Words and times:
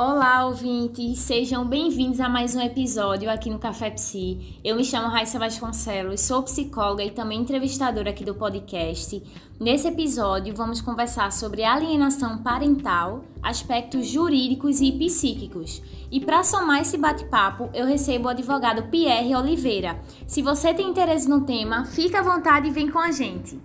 Olá, 0.00 0.46
ouvintes! 0.46 1.18
Sejam 1.18 1.66
bem-vindos 1.66 2.20
a 2.20 2.28
mais 2.28 2.54
um 2.54 2.60
episódio 2.60 3.28
aqui 3.28 3.50
no 3.50 3.58
Café 3.58 3.90
Psi. 3.90 4.60
Eu 4.62 4.76
me 4.76 4.84
chamo 4.84 5.08
Raíssa 5.08 5.40
Vasconcelos, 5.40 6.20
sou 6.20 6.40
psicóloga 6.44 7.02
e 7.02 7.10
também 7.10 7.40
entrevistadora 7.40 8.10
aqui 8.10 8.24
do 8.24 8.32
podcast. 8.32 9.20
Nesse 9.58 9.88
episódio, 9.88 10.54
vamos 10.54 10.80
conversar 10.80 11.32
sobre 11.32 11.64
alienação 11.64 12.38
parental, 12.44 13.24
aspectos 13.42 14.06
jurídicos 14.06 14.80
e 14.80 14.92
psíquicos. 14.92 15.82
E 16.12 16.20
para 16.20 16.44
somar 16.44 16.80
esse 16.80 16.96
bate-papo, 16.96 17.68
eu 17.74 17.84
recebo 17.84 18.28
o 18.28 18.30
advogado 18.30 18.88
Pierre 18.90 19.34
Oliveira. 19.34 20.00
Se 20.28 20.40
você 20.42 20.72
tem 20.72 20.90
interesse 20.90 21.28
no 21.28 21.40
tema, 21.40 21.84
fica 21.86 22.20
à 22.20 22.22
vontade 22.22 22.68
e 22.68 22.70
vem 22.70 22.88
com 22.88 23.00
a 23.00 23.10
gente. 23.10 23.60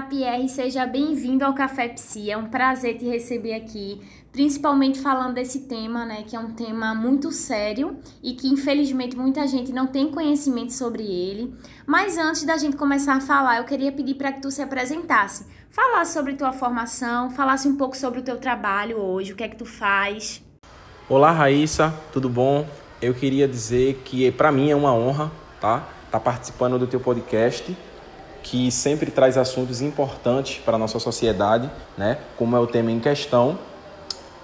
Olá, 0.00 0.08
Pierre, 0.08 0.48
seja 0.48 0.86
bem-vindo 0.86 1.44
ao 1.44 1.52
Café 1.52 1.86
Psi. 1.88 2.30
É 2.30 2.36
um 2.36 2.46
prazer 2.46 2.96
te 2.96 3.04
receber 3.04 3.52
aqui, 3.52 4.00
principalmente 4.32 4.98
falando 4.98 5.34
desse 5.34 5.60
tema, 5.68 6.06
né, 6.06 6.24
que 6.26 6.34
é 6.34 6.40
um 6.40 6.52
tema 6.52 6.94
muito 6.94 7.30
sério 7.30 7.98
e 8.22 8.32
que 8.32 8.48
infelizmente 8.48 9.14
muita 9.14 9.46
gente 9.46 9.72
não 9.72 9.86
tem 9.86 10.10
conhecimento 10.10 10.72
sobre 10.72 11.02
ele. 11.02 11.54
Mas 11.86 12.16
antes 12.16 12.44
da 12.44 12.56
gente 12.56 12.78
começar 12.78 13.16
a 13.16 13.20
falar, 13.20 13.58
eu 13.58 13.64
queria 13.64 13.92
pedir 13.92 14.14
para 14.14 14.32
que 14.32 14.40
tu 14.40 14.50
se 14.50 14.62
apresentasse, 14.62 15.44
falasse 15.68 16.14
sobre 16.14 16.32
tua 16.32 16.50
formação, 16.50 17.28
falasse 17.28 17.68
um 17.68 17.76
pouco 17.76 17.94
sobre 17.94 18.20
o 18.20 18.22
teu 18.22 18.38
trabalho 18.38 18.96
hoje, 18.96 19.34
o 19.34 19.36
que 19.36 19.44
é 19.44 19.48
que 19.48 19.56
tu 19.56 19.66
faz. 19.66 20.42
Olá, 21.10 21.30
Raíssa, 21.30 21.94
tudo 22.10 22.30
bom? 22.30 22.66
Eu 23.02 23.12
queria 23.12 23.46
dizer 23.46 24.00
que 24.02 24.32
para 24.32 24.50
mim 24.50 24.70
é 24.70 24.74
uma 24.74 24.94
honra, 24.94 25.30
tá? 25.60 25.86
Tá 26.10 26.18
participando 26.18 26.78
do 26.78 26.86
teu 26.86 27.00
podcast 27.00 27.76
que 28.42 28.70
sempre 28.70 29.10
traz 29.10 29.36
assuntos 29.36 29.80
importantes 29.80 30.60
para 30.64 30.76
a 30.76 30.78
nossa 30.78 30.98
sociedade, 30.98 31.70
né? 31.96 32.18
como 32.36 32.56
é 32.56 32.60
o 32.60 32.66
tema 32.66 32.90
em 32.90 33.00
questão. 33.00 33.58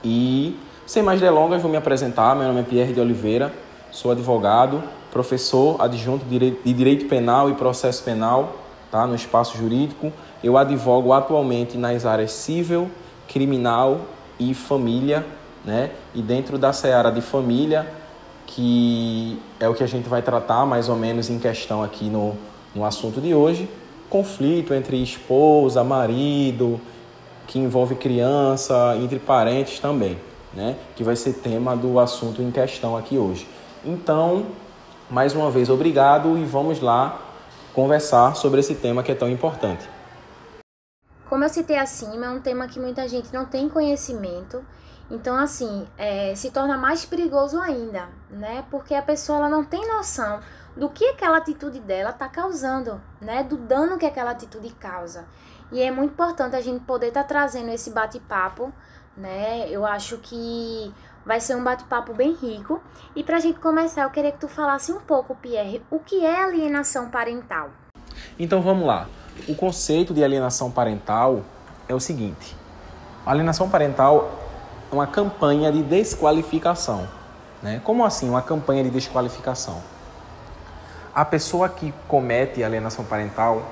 E, 0.04 0.58
sem 0.86 1.02
mais 1.02 1.20
delongas, 1.20 1.62
vou 1.62 1.70
me 1.70 1.76
apresentar. 1.76 2.36
Meu 2.36 2.46
nome 2.48 2.60
é 2.60 2.62
Pierre 2.62 2.92
de 2.92 3.00
Oliveira, 3.00 3.52
sou 3.90 4.10
advogado, 4.10 4.82
professor 5.10 5.80
adjunto 5.80 6.24
de 6.26 6.50
Direito 6.74 7.06
Penal 7.06 7.50
e 7.50 7.54
Processo 7.54 8.02
Penal 8.04 8.56
tá? 8.90 9.06
no 9.06 9.14
espaço 9.14 9.56
jurídico. 9.56 10.12
Eu 10.44 10.56
advogo 10.56 11.12
atualmente 11.12 11.76
nas 11.76 12.04
áreas 12.04 12.32
civil, 12.32 12.90
criminal 13.26 14.02
e 14.38 14.54
família. 14.54 15.24
Né? 15.64 15.90
E 16.14 16.22
dentro 16.22 16.58
da 16.58 16.72
seara 16.72 17.10
de 17.10 17.20
família, 17.20 17.86
que 18.46 19.40
é 19.58 19.68
o 19.68 19.74
que 19.74 19.82
a 19.82 19.88
gente 19.88 20.08
vai 20.08 20.22
tratar 20.22 20.64
mais 20.64 20.88
ou 20.88 20.96
menos 20.96 21.28
em 21.28 21.38
questão 21.38 21.82
aqui 21.82 22.04
no, 22.04 22.36
no 22.74 22.84
assunto 22.84 23.20
de 23.20 23.34
hoje, 23.34 23.68
conflito 24.08 24.74
entre 24.74 25.02
esposa, 25.02 25.82
marido, 25.84 26.80
que 27.46 27.58
envolve 27.58 27.94
criança, 27.94 28.96
entre 28.96 29.18
parentes 29.18 29.78
também, 29.78 30.18
né? 30.54 30.76
Que 30.94 31.04
vai 31.04 31.16
ser 31.16 31.34
tema 31.34 31.76
do 31.76 31.98
assunto 31.98 32.42
em 32.42 32.50
questão 32.50 32.96
aqui 32.96 33.18
hoje. 33.18 33.48
Então, 33.84 34.46
mais 35.08 35.34
uma 35.34 35.50
vez, 35.50 35.68
obrigado 35.68 36.36
e 36.36 36.44
vamos 36.44 36.80
lá 36.80 37.20
conversar 37.72 38.34
sobre 38.34 38.60
esse 38.60 38.74
tema 38.74 39.02
que 39.02 39.12
é 39.12 39.14
tão 39.14 39.30
importante. 39.30 39.88
Como 41.28 41.44
eu 41.44 41.48
citei 41.48 41.76
acima, 41.76 42.26
é 42.26 42.30
um 42.30 42.40
tema 42.40 42.66
que 42.68 42.80
muita 42.80 43.06
gente 43.08 43.32
não 43.32 43.44
tem 43.44 43.68
conhecimento. 43.68 44.64
Então, 45.10 45.36
assim, 45.36 45.86
é, 45.96 46.34
se 46.34 46.50
torna 46.50 46.76
mais 46.76 47.04
perigoso 47.04 47.60
ainda, 47.60 48.08
né? 48.30 48.64
Porque 48.70 48.94
a 48.94 49.02
pessoa 49.02 49.38
ela 49.38 49.48
não 49.48 49.64
tem 49.64 49.86
noção 49.86 50.40
do 50.76 50.90
que 50.90 51.04
aquela 51.06 51.38
atitude 51.38 51.80
dela 51.80 52.10
está 52.10 52.28
causando, 52.28 53.00
né? 53.20 53.42
Do 53.42 53.56
dano 53.56 53.96
que 53.96 54.04
aquela 54.04 54.32
atitude 54.32 54.70
causa. 54.74 55.24
E 55.72 55.80
é 55.80 55.90
muito 55.90 56.12
importante 56.12 56.54
a 56.54 56.60
gente 56.60 56.84
poder 56.84 57.08
estar 57.08 57.22
tá 57.22 57.28
trazendo 57.28 57.70
esse 57.70 57.90
bate-papo, 57.90 58.72
né? 59.16 59.68
Eu 59.70 59.86
acho 59.86 60.18
que 60.18 60.92
vai 61.24 61.40
ser 61.40 61.56
um 61.56 61.64
bate-papo 61.64 62.12
bem 62.12 62.34
rico. 62.34 62.80
E 63.14 63.24
para 63.24 63.38
a 63.38 63.40
gente 63.40 63.58
começar, 63.58 64.02
eu 64.02 64.10
queria 64.10 64.30
que 64.30 64.38
tu 64.38 64.48
falasse 64.48 64.92
um 64.92 65.00
pouco, 65.00 65.34
Pierre, 65.34 65.82
o 65.90 65.98
que 65.98 66.24
é 66.24 66.44
alienação 66.44 67.10
parental? 67.10 67.70
Então 68.38 68.60
vamos 68.60 68.86
lá. 68.86 69.08
O 69.48 69.54
conceito 69.54 70.12
de 70.12 70.22
alienação 70.22 70.70
parental 70.70 71.42
é 71.88 71.94
o 71.94 72.00
seguinte: 72.00 72.54
alienação 73.24 73.68
parental 73.68 74.30
é 74.92 74.94
uma 74.94 75.06
campanha 75.06 75.72
de 75.72 75.82
desqualificação. 75.82 77.08
Né? 77.62 77.80
Como 77.82 78.04
assim 78.04 78.28
uma 78.28 78.42
campanha 78.42 78.84
de 78.84 78.90
desqualificação? 78.90 79.95
A 81.16 81.24
pessoa 81.24 81.66
que 81.66 81.94
comete 82.06 82.62
alienação 82.62 83.02
parental, 83.02 83.62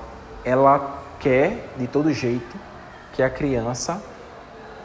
ela 0.46 1.02
quer 1.20 1.68
de 1.76 1.86
todo 1.86 2.10
jeito 2.10 2.56
que 3.12 3.22
a 3.22 3.28
criança 3.28 4.02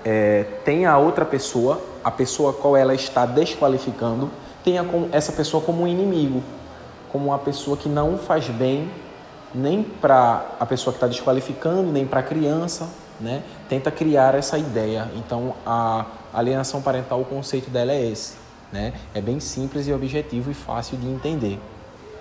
é, 0.03 0.43
tenha 0.65 0.91
a 0.91 0.97
outra 0.97 1.23
pessoa, 1.23 1.81
a 2.03 2.11
pessoa 2.11 2.51
qual 2.51 2.75
ela 2.75 2.93
está 2.93 3.25
desqualificando, 3.25 4.29
tenha 4.61 4.85
essa 5.13 5.31
pessoa 5.31 5.63
como 5.63 5.83
um 5.83 5.87
inimigo, 5.87 6.43
como 7.09 7.27
uma 7.27 7.39
pessoa 7.39 7.77
que 7.77 7.87
não 7.87 8.17
faz 8.17 8.49
bem 8.49 8.91
nem 9.55 9.81
para 9.81 10.45
a 10.59 10.65
pessoa 10.65 10.91
que 10.91 10.97
está 10.97 11.07
desqualificando, 11.07 11.93
nem 11.93 12.05
para 12.05 12.19
a 12.19 12.23
criança, 12.23 12.89
né? 13.21 13.41
Tenta 13.69 13.89
criar 13.89 14.35
essa 14.35 14.57
ideia. 14.57 15.09
Então, 15.15 15.55
a 15.65 16.05
alienação 16.33 16.81
parental, 16.81 17.21
o 17.21 17.25
conceito 17.25 17.69
dela 17.69 17.93
é 17.93 18.05
esse, 18.05 18.33
né? 18.71 18.93
É 19.13 19.21
bem 19.21 19.39
simples 19.39 19.87
e 19.87 19.93
objetivo 19.93 20.51
e 20.51 20.53
fácil 20.53 20.97
de 20.97 21.07
entender 21.07 21.57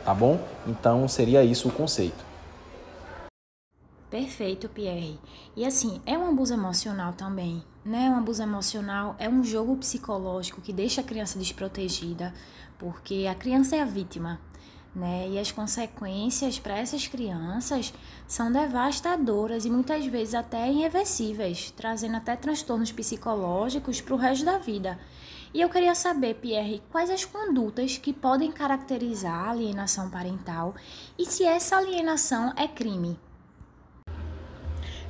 tá 0.04 0.14
bom? 0.14 0.40
Então 0.66 1.06
seria 1.08 1.44
isso 1.44 1.68
o 1.68 1.72
conceito. 1.72 2.28
Perfeito, 4.10 4.70
Pierre. 4.70 5.20
E 5.54 5.66
assim, 5.66 6.00
é 6.06 6.16
um 6.16 6.30
abuso 6.30 6.54
emocional 6.54 7.12
também, 7.12 7.62
né? 7.84 8.08
Um 8.08 8.16
abuso 8.16 8.42
emocional 8.42 9.14
é 9.18 9.28
um 9.28 9.44
jogo 9.44 9.76
psicológico 9.76 10.62
que 10.62 10.72
deixa 10.72 11.02
a 11.02 11.04
criança 11.04 11.38
desprotegida, 11.38 12.32
porque 12.78 13.26
a 13.30 13.34
criança 13.34 13.76
é 13.76 13.82
a 13.82 13.84
vítima, 13.84 14.40
né? 14.94 15.28
E 15.28 15.38
as 15.38 15.52
consequências 15.52 16.58
para 16.58 16.78
essas 16.78 17.06
crianças 17.06 17.92
são 18.26 18.50
devastadoras 18.50 19.66
e 19.66 19.70
muitas 19.70 20.06
vezes 20.06 20.34
até 20.34 20.70
irreversíveis, 20.70 21.70
trazendo 21.76 22.16
até 22.16 22.34
transtornos 22.34 22.90
psicológicos 22.90 24.00
para 24.00 24.14
o 24.14 24.18
resto 24.18 24.46
da 24.46 24.56
vida. 24.56 24.98
E 25.52 25.60
eu 25.60 25.68
queria 25.68 25.94
saber, 25.94 26.34
Pierre, 26.34 26.82
quais 26.90 27.10
as 27.10 27.24
condutas 27.24 27.96
que 27.96 28.12
podem 28.12 28.52
caracterizar 28.52 29.48
a 29.48 29.50
alienação 29.50 30.10
parental 30.10 30.74
e 31.18 31.24
se 31.24 31.44
essa 31.44 31.78
alienação 31.78 32.52
é 32.56 32.68
crime. 32.68 33.18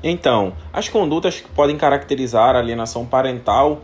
Então, 0.03 0.54
as 0.72 0.88
condutas 0.88 1.41
que 1.41 1.49
podem 1.49 1.76
caracterizar 1.76 2.54
a 2.54 2.60
alienação 2.60 3.04
parental 3.04 3.82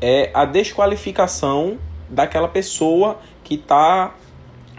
é 0.00 0.30
a 0.34 0.44
desqualificação 0.44 1.78
daquela 2.08 2.48
pessoa 2.48 3.18
que 3.42 3.54
está 3.54 4.14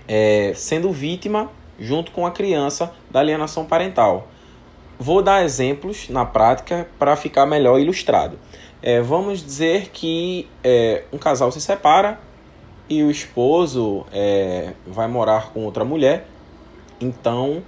é, 0.08 0.54
sendo 0.56 0.92
vítima 0.92 1.50
junto 1.80 2.12
com 2.12 2.26
a 2.26 2.32
criança 2.32 2.94
da 3.10 3.20
alienação 3.20 3.66
parental. 3.66 4.28
Vou 5.06 5.22
dar 5.22 5.44
exemplos 5.44 6.08
na 6.08 6.24
prática 6.24 6.88
para 6.98 7.14
ficar 7.18 7.46
melhor 7.46 7.78
ilustrado. 7.78 8.40
É, 8.82 9.02
vamos 9.02 9.44
dizer 9.44 9.90
que 9.90 10.48
é, 10.64 11.04
um 11.12 11.18
casal 11.18 11.52
se 11.52 11.60
separa 11.60 12.18
e 12.88 13.04
o 13.04 13.12
esposo 13.12 14.06
é, 14.14 14.72
vai 14.88 15.10
morar 15.10 15.52
com 15.52 15.66
outra 15.66 15.84
mulher. 15.84 16.26
Então, 17.02 17.62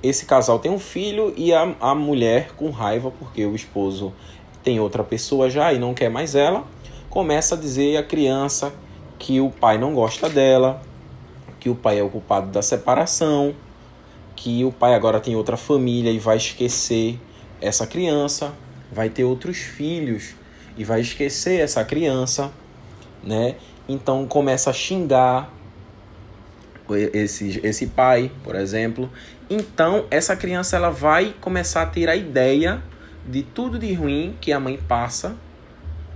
esse 0.00 0.26
casal 0.26 0.60
tem 0.60 0.70
um 0.70 0.78
filho 0.78 1.34
e 1.36 1.52
a, 1.52 1.74
a 1.80 1.92
mulher, 1.92 2.52
com 2.54 2.70
raiva 2.70 3.10
porque 3.10 3.44
o 3.44 3.56
esposo 3.56 4.14
tem 4.62 4.78
outra 4.78 5.02
pessoa 5.02 5.50
já 5.50 5.72
e 5.72 5.80
não 5.80 5.92
quer 5.92 6.08
mais 6.08 6.36
ela, 6.36 6.62
começa 7.10 7.56
a 7.56 7.58
dizer 7.58 7.96
à 7.96 8.02
criança 8.04 8.72
que 9.18 9.40
o 9.40 9.50
pai 9.50 9.76
não 9.76 9.92
gosta 9.92 10.28
dela, 10.28 10.80
que 11.58 11.68
o 11.68 11.74
pai 11.74 11.98
é 11.98 12.02
o 12.04 12.08
culpado 12.08 12.46
da 12.52 12.62
separação, 12.62 13.56
que 14.36 14.62
o 14.64 14.70
pai 14.70 14.94
agora 14.94 15.18
tem 15.18 15.34
outra 15.34 15.56
família 15.56 16.10
e 16.10 16.18
vai 16.18 16.36
esquecer 16.36 17.18
essa 17.60 17.86
criança, 17.86 18.52
vai 18.92 19.08
ter 19.08 19.24
outros 19.24 19.56
filhos 19.56 20.34
e 20.76 20.84
vai 20.84 21.00
esquecer 21.00 21.60
essa 21.60 21.82
criança, 21.82 22.52
né? 23.24 23.56
Então 23.88 24.26
começa 24.26 24.70
a 24.70 24.72
xingar 24.72 25.52
esse, 27.12 27.60
esse 27.64 27.86
pai, 27.86 28.30
por 28.44 28.54
exemplo. 28.54 29.10
Então 29.48 30.04
essa 30.10 30.36
criança 30.36 30.76
ela 30.76 30.90
vai 30.90 31.34
começar 31.40 31.82
a 31.82 31.86
ter 31.86 32.08
a 32.08 32.14
ideia 32.14 32.82
de 33.26 33.42
tudo 33.42 33.78
de 33.78 33.92
ruim 33.94 34.36
que 34.40 34.52
a 34.52 34.60
mãe 34.60 34.78
passa 34.86 35.34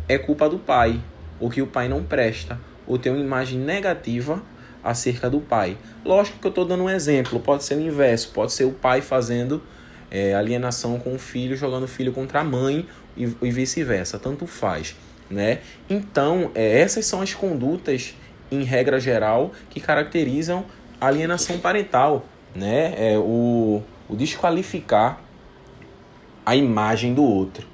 é 0.08 0.18
culpa 0.18 0.48
do 0.48 0.58
pai, 0.58 1.00
ou 1.38 1.48
que 1.48 1.62
o 1.62 1.66
pai 1.66 1.88
não 1.88 2.02
presta, 2.02 2.58
ou 2.86 2.98
tem 2.98 3.12
uma 3.12 3.20
imagem 3.20 3.58
negativa 3.58 4.42
acerca 4.82 5.28
do 5.28 5.40
pai. 5.40 5.76
Lógico 6.04 6.38
que 6.38 6.46
eu 6.46 6.50
estou 6.50 6.64
dando 6.64 6.84
um 6.84 6.90
exemplo, 6.90 7.40
pode 7.40 7.64
ser 7.64 7.76
o 7.76 7.80
inverso, 7.80 8.30
pode 8.30 8.52
ser 8.52 8.64
o 8.64 8.72
pai 8.72 9.00
fazendo 9.00 9.62
é, 10.10 10.34
alienação 10.34 10.98
com 10.98 11.14
o 11.14 11.18
filho, 11.18 11.56
jogando 11.56 11.84
o 11.84 11.88
filho 11.88 12.12
contra 12.12 12.40
a 12.40 12.44
mãe, 12.44 12.86
e, 13.16 13.24
e 13.42 13.50
vice-versa, 13.50 14.18
tanto 14.18 14.46
faz. 14.46 14.96
Né? 15.28 15.60
Então, 15.88 16.50
é, 16.54 16.80
essas 16.80 17.06
são 17.06 17.20
as 17.20 17.34
condutas, 17.34 18.14
em 18.50 18.64
regra 18.64 18.98
geral, 18.98 19.52
que 19.68 19.78
caracterizam 19.80 20.64
a 21.00 21.06
alienação 21.06 21.58
parental, 21.58 22.24
né? 22.54 22.94
É, 22.96 23.16
o, 23.16 23.80
o 24.08 24.16
desqualificar 24.16 25.20
a 26.44 26.56
imagem 26.56 27.14
do 27.14 27.22
outro. 27.22 27.66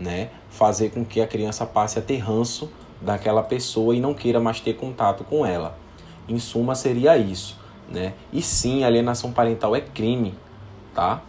né? 0.00 0.30
Fazer 0.48 0.90
com 0.90 1.04
que 1.04 1.20
a 1.20 1.26
criança 1.26 1.66
passe 1.66 1.98
a 1.98 2.02
ter 2.02 2.16
ranço 2.16 2.70
daquela 3.00 3.42
pessoa 3.42 3.94
e 3.94 4.00
não 4.00 4.14
queira 4.14 4.40
mais 4.40 4.60
ter 4.60 4.74
contato 4.74 5.22
com 5.24 5.44
ela. 5.44 5.78
Em 6.30 6.38
suma, 6.38 6.76
seria 6.76 7.16
isso, 7.18 7.58
né? 7.90 8.14
E 8.32 8.40
sim, 8.40 8.84
alienação 8.84 9.32
parental 9.32 9.74
é 9.74 9.80
crime, 9.80 10.32
tá? 10.94 11.20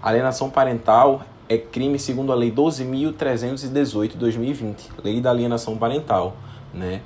Alienação 0.00 0.48
parental 0.48 1.22
é 1.48 1.58
crime 1.58 1.98
segundo 1.98 2.30
a 2.30 2.36
Lei 2.36 2.52
12.318 2.52 4.10
de 4.10 4.16
2020, 4.16 4.90
Lei 5.02 5.20
da 5.20 5.30
Alienação 5.30 5.76
Parental, 5.76 6.36
né? 6.72 7.00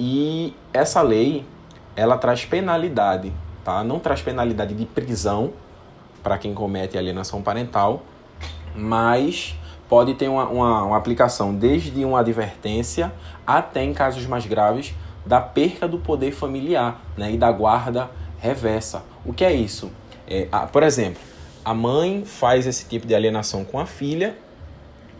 E 0.00 0.54
essa 0.72 1.02
lei, 1.02 1.44
ela 1.94 2.16
traz 2.16 2.44
penalidade, 2.44 3.32
tá? 3.62 3.84
Não 3.84 3.98
traz 3.98 4.22
penalidade 4.22 4.72
de 4.72 4.86
prisão 4.86 5.52
para 6.22 6.38
quem 6.38 6.54
comete 6.54 6.96
alienação 6.96 7.42
parental, 7.42 8.02
mas 8.74 9.56
pode 9.88 10.14
ter 10.14 10.28
uma, 10.28 10.48
uma, 10.48 10.82
uma, 10.84 10.96
aplicação 10.96 11.54
desde 11.54 12.04
uma 12.04 12.20
advertência 12.20 13.12
até, 13.46 13.82
em 13.82 13.92
casos 13.92 14.24
mais 14.26 14.46
graves, 14.46 14.94
da 15.24 15.40
perca 15.40 15.86
do 15.86 15.98
poder 15.98 16.32
familiar 16.32 17.02
né, 17.16 17.32
e 17.32 17.36
da 17.36 17.50
guarda 17.52 18.10
reversa. 18.38 19.02
O 19.24 19.32
que 19.32 19.44
é 19.44 19.52
isso? 19.52 19.90
É, 20.26 20.46
por 20.72 20.82
exemplo, 20.82 21.20
a 21.64 21.74
mãe 21.74 22.24
faz 22.24 22.66
esse 22.66 22.86
tipo 22.86 23.06
de 23.06 23.14
alienação 23.14 23.64
com 23.64 23.78
a 23.78 23.86
filha 23.86 24.36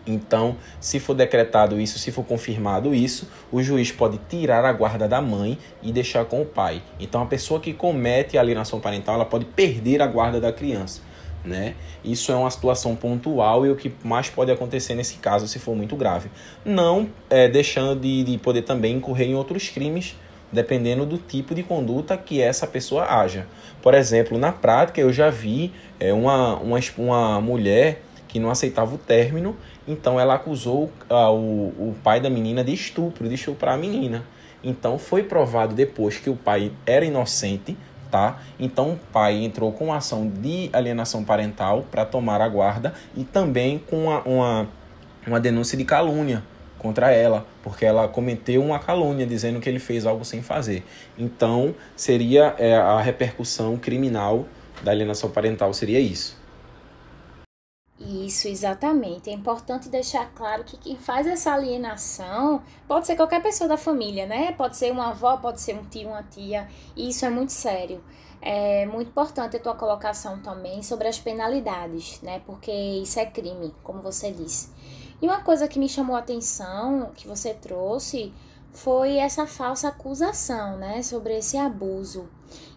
então, 0.09 0.57
se 0.79 0.99
for 0.99 1.13
decretado 1.13 1.79
isso, 1.79 1.99
se 1.99 2.11
for 2.11 2.25
confirmado 2.25 2.95
isso, 2.95 3.27
o 3.51 3.61
juiz 3.61 3.91
pode 3.91 4.19
tirar 4.27 4.65
a 4.65 4.73
guarda 4.73 5.07
da 5.07 5.21
mãe 5.21 5.55
e 5.83 5.91
deixar 5.91 6.25
com 6.25 6.41
o 6.41 6.45
pai. 6.45 6.81
Então, 6.99 7.21
a 7.21 7.25
pessoa 7.27 7.59
que 7.59 7.73
comete 7.73 8.35
alienação 8.35 8.79
parental, 8.79 9.15
ela 9.15 9.25
pode 9.25 9.45
perder 9.45 10.01
a 10.01 10.07
guarda 10.07 10.41
da 10.41 10.51
criança. 10.51 11.01
Né? 11.43 11.75
Isso 12.03 12.31
é 12.31 12.35
uma 12.35 12.51
situação 12.51 12.95
pontual 12.95 13.65
e 13.65 13.69
o 13.69 13.75
que 13.75 13.93
mais 14.03 14.29
pode 14.29 14.51
acontecer 14.51 14.93
nesse 14.93 15.15
caso, 15.15 15.47
se 15.47 15.57
for 15.57 15.75
muito 15.75 15.95
grave. 15.95 16.29
Não 16.65 17.09
é, 17.29 17.47
deixando 17.47 17.99
de, 17.99 18.23
de 18.23 18.37
poder 18.37 18.63
também 18.63 18.97
incorrer 18.97 19.29
em 19.29 19.35
outros 19.35 19.69
crimes, 19.69 20.17
dependendo 20.51 21.05
do 21.05 21.17
tipo 21.17 21.55
de 21.55 21.63
conduta 21.63 22.17
que 22.17 22.41
essa 22.41 22.67
pessoa 22.67 23.05
haja. 23.05 23.47
Por 23.81 23.93
exemplo, 23.93 24.37
na 24.37 24.51
prática, 24.51 24.99
eu 24.99 25.13
já 25.13 25.29
vi 25.29 25.71
é, 25.99 26.11
uma, 26.11 26.57
uma, 26.57 26.79
uma 26.97 27.41
mulher 27.41 28.01
que 28.27 28.37
não 28.39 28.51
aceitava 28.51 28.93
o 28.93 28.97
término 28.97 29.55
então 29.89 30.19
ela 30.19 30.35
acusou 30.35 30.91
uh, 31.09 31.31
o, 31.31 31.89
o 31.89 31.95
pai 32.03 32.21
da 32.21 32.29
menina 32.29 32.63
de 32.63 32.71
estupro, 32.71 33.27
de 33.27 33.33
estuprar 33.33 33.73
a 33.73 33.77
menina. 33.77 34.23
Então 34.63 34.99
foi 34.99 35.23
provado 35.23 35.73
depois 35.73 36.19
que 36.19 36.29
o 36.29 36.35
pai 36.35 36.71
era 36.85 37.03
inocente, 37.03 37.75
tá? 38.09 38.39
Então 38.59 38.91
o 38.93 38.99
pai 39.11 39.43
entrou 39.43 39.71
com 39.71 39.93
ação 39.93 40.27
de 40.27 40.69
alienação 40.73 41.23
parental 41.23 41.85
para 41.89 42.05
tomar 42.05 42.41
a 42.41 42.47
guarda 42.47 42.93
e 43.15 43.23
também 43.23 43.79
com 43.79 44.05
uma, 44.05 44.21
uma, 44.21 44.67
uma 45.27 45.39
denúncia 45.39 45.77
de 45.77 45.85
calúnia 45.85 46.43
contra 46.77 47.11
ela, 47.11 47.45
porque 47.61 47.85
ela 47.85 48.07
cometeu 48.07 48.63
uma 48.63 48.79
calúnia 48.79 49.27
dizendo 49.27 49.59
que 49.59 49.67
ele 49.67 49.79
fez 49.79 50.05
algo 50.05 50.23
sem 50.23 50.41
fazer. 50.41 50.83
Então 51.17 51.75
seria 51.95 52.55
é, 52.57 52.75
a 52.75 52.99
repercussão 53.01 53.77
criminal 53.77 54.45
da 54.81 54.91
alienação 54.91 55.29
parental 55.29 55.73
seria 55.73 55.99
isso. 55.99 56.38
Isso, 57.99 58.47
exatamente. 58.47 59.29
É 59.29 59.33
importante 59.33 59.89
deixar 59.89 60.31
claro 60.33 60.63
que 60.63 60.77
quem 60.77 60.95
faz 60.95 61.27
essa 61.27 61.51
alienação 61.53 62.63
pode 62.87 63.05
ser 63.05 63.17
qualquer 63.17 63.41
pessoa 63.41 63.67
da 63.67 63.75
família, 63.75 64.25
né? 64.25 64.53
Pode 64.53 64.77
ser 64.77 64.91
uma 64.91 65.09
avó, 65.09 65.35
pode 65.35 65.59
ser 65.59 65.75
um 65.75 65.83
tio, 65.83 66.07
uma 66.07 66.23
tia. 66.23 66.69
E 66.95 67.09
isso 67.09 67.25
é 67.25 67.29
muito 67.29 67.51
sério. 67.51 68.01
É 68.41 68.85
muito 68.85 69.09
importante 69.09 69.57
a 69.57 69.59
tua 69.59 69.75
colocação 69.75 70.39
também 70.39 70.81
sobre 70.81 71.09
as 71.09 71.19
penalidades, 71.19 72.21
né? 72.21 72.41
Porque 72.45 72.71
isso 72.71 73.19
é 73.19 73.25
crime, 73.25 73.75
como 73.83 74.01
você 74.01 74.31
disse. 74.31 74.69
E 75.21 75.25
uma 75.27 75.41
coisa 75.41 75.67
que 75.67 75.77
me 75.77 75.89
chamou 75.89 76.15
a 76.15 76.19
atenção, 76.19 77.11
que 77.13 77.27
você 77.27 77.53
trouxe, 77.53 78.33
foi 78.73 79.17
essa 79.17 79.45
falsa 79.47 79.89
acusação, 79.89 80.77
né? 80.77 81.01
Sobre 81.01 81.37
esse 81.37 81.57
abuso. 81.57 82.27